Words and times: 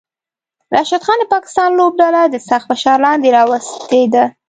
راشد 0.73 1.01
خان 1.05 1.17
د 1.21 1.25
پاکستان 1.33 1.69
لوبډله 1.79 2.21
د 2.29 2.35
سخت 2.49 2.65
فشار 2.71 2.97
لاندې 3.05 3.29
راوستی 3.37 4.03
ده 4.13 4.23